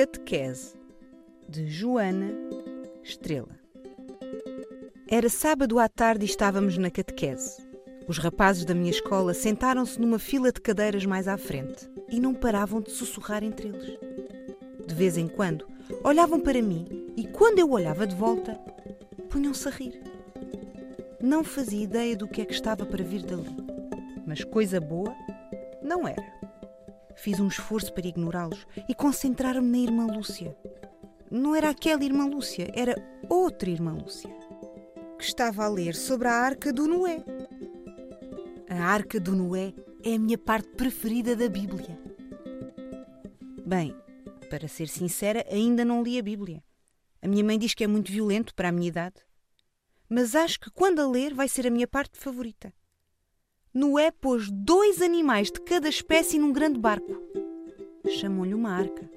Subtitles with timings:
[0.00, 0.72] Catequese
[1.46, 2.32] de Joana
[3.02, 3.54] Estrela.
[5.06, 7.62] Era sábado à tarde e estávamos na catequese.
[8.08, 12.32] Os rapazes da minha escola sentaram-se numa fila de cadeiras mais à frente e não
[12.32, 13.98] paravam de sussurrar entre eles.
[14.86, 15.66] De vez em quando,
[16.02, 18.54] olhavam para mim e, quando eu olhava de volta,
[19.28, 20.00] punham-se a rir.
[21.20, 23.54] Não fazia ideia do que é que estava para vir dali,
[24.26, 25.14] mas coisa boa
[25.82, 26.39] não era.
[27.22, 30.56] Fiz um esforço para ignorá-los e concentrar-me na irmã Lúcia.
[31.30, 32.94] Não era aquela irmã Lúcia, era
[33.28, 34.30] outra irmã Lúcia,
[35.18, 37.22] que estava a ler sobre a Arca do Noé.
[38.70, 41.98] A Arca do Noé é a minha parte preferida da Bíblia.
[43.66, 43.94] Bem,
[44.48, 46.64] para ser sincera, ainda não li a Bíblia.
[47.20, 49.16] A minha mãe diz que é muito violento para a minha idade.
[50.08, 52.72] Mas acho que quando a ler vai ser a minha parte favorita.
[53.72, 57.16] Noé pôs dois animais de cada espécie num grande barco.
[58.18, 59.08] Chamam-lhe uma arca.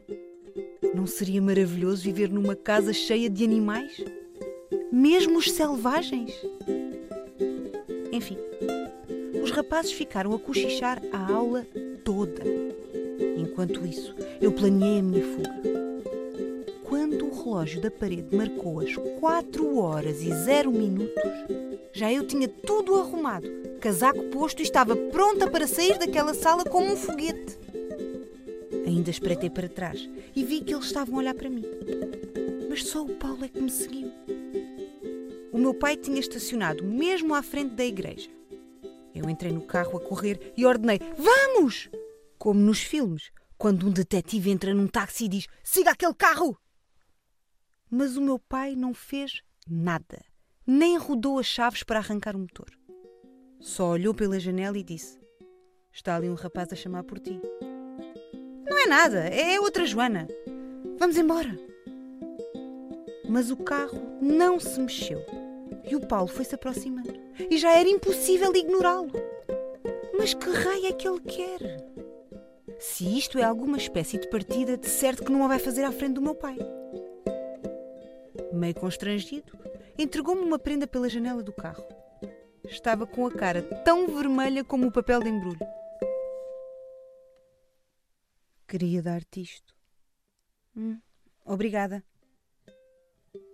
[0.93, 4.05] Não seria maravilhoso viver numa casa cheia de animais?
[4.91, 6.31] Mesmo os selvagens?
[8.11, 8.37] Enfim,
[9.43, 11.65] os rapazes ficaram a cochichar a aula
[12.03, 12.43] toda.
[13.35, 15.92] Enquanto isso, eu planeei a minha fuga.
[17.13, 21.31] Quando o relógio da parede marcou as 4 horas e 0 minutos,
[21.91, 23.47] já eu tinha tudo arrumado,
[23.79, 27.59] casaco posto e estava pronta para sair daquela sala como um foguete.
[28.87, 31.63] Ainda espreitei para trás e vi que eles estavam a olhar para mim.
[32.67, 34.11] Mas só o Paulo é que me seguiu.
[35.51, 38.31] O meu pai tinha estacionado mesmo à frente da igreja.
[39.13, 41.91] Eu entrei no carro a correr e ordenei: Vamos!
[42.39, 46.57] Como nos filmes, quando um detetive entra num táxi e diz: Siga aquele carro!
[47.95, 50.25] Mas o meu pai não fez nada,
[50.65, 52.71] nem rodou as chaves para arrancar o motor.
[53.59, 55.19] Só olhou pela janela e disse:
[55.91, 57.39] Está ali um rapaz a chamar por ti.
[58.67, 60.27] Não é nada, é outra Joana.
[60.97, 61.55] Vamos embora.
[63.29, 65.23] Mas o carro não se mexeu
[65.87, 67.13] e o Paulo foi-se aproximando.
[67.47, 69.11] E já era impossível ignorá-lo.
[70.17, 71.59] Mas que raio é que ele quer?
[72.79, 75.91] Se isto é alguma espécie de partida, de certo que não a vai fazer à
[75.91, 76.57] frente do meu pai.
[78.51, 79.57] Meio constrangido,
[79.97, 81.83] entregou-me uma prenda pela janela do carro.
[82.63, 85.59] Estava com a cara tão vermelha como o papel de embrulho.
[88.67, 89.75] Queria dar-te isto.
[90.75, 90.99] Hum,
[91.45, 92.03] obrigada.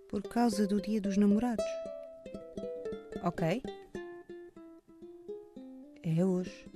[0.08, 1.64] Por causa do dia dos namorados.
[3.22, 3.62] Ok.
[6.02, 6.66] É hoje.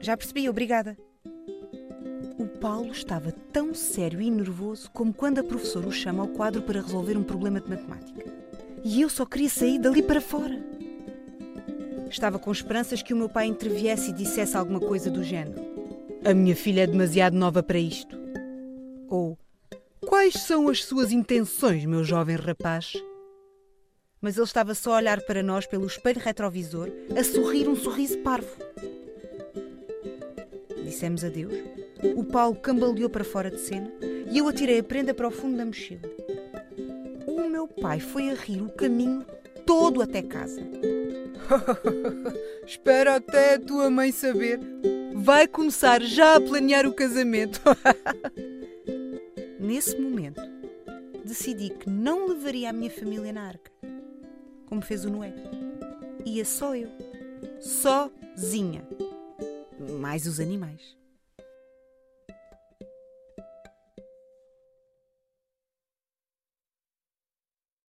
[0.00, 0.96] Já percebi, obrigada.
[2.60, 6.82] Paulo estava tão sério e nervoso como quando a professora o chama ao quadro para
[6.82, 8.24] resolver um problema de matemática.
[8.84, 10.62] E eu só queria sair dali para fora.
[12.10, 15.60] Estava com esperanças que o meu pai interviesse e dissesse alguma coisa do género.
[16.24, 18.18] A minha filha é demasiado nova para isto.
[19.08, 19.38] Ou
[20.06, 22.92] Quais são as suas intenções, meu jovem rapaz?
[24.20, 26.88] Mas ele estava só a olhar para nós pelo espelho retrovisor,
[27.18, 28.54] a sorrir um sorriso parvo.
[30.84, 31.54] Dissemos adeus.
[32.16, 33.90] O Paulo cambaleou para fora de cena
[34.30, 36.02] e eu atirei a prenda para o fundo da mochila.
[37.26, 39.24] O meu pai foi a rir o caminho
[39.66, 40.60] todo até casa.
[42.66, 44.60] Espera até a tua mãe saber.
[45.14, 47.60] Vai começar já a planear o casamento.
[49.58, 50.40] Nesse momento,
[51.24, 53.70] decidi que não levaria a minha família na arca,
[54.66, 55.34] como fez o Noé.
[56.24, 56.88] Ia só eu,
[57.60, 58.86] sozinha,
[59.98, 60.99] mais os animais.